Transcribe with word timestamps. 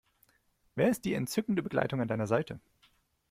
Wer 0.73 0.89
ist 0.89 1.05
die 1.05 1.13
entzückende 1.13 1.61
Begleitung 1.61 2.01
an 2.01 2.07
deiner 2.07 2.25
Seite? 2.25 2.59